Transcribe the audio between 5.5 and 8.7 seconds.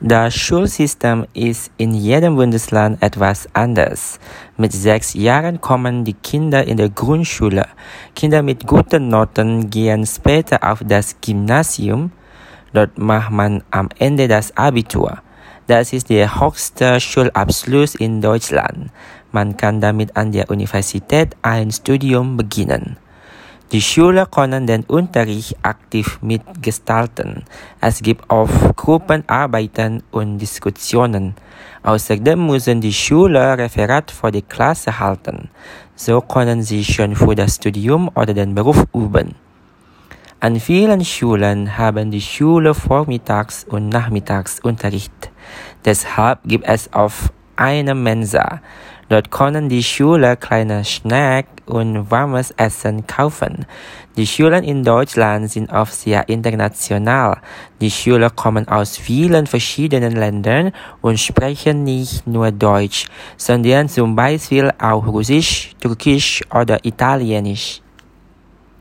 kommen die Kinder in der Grundschule. Kinder mit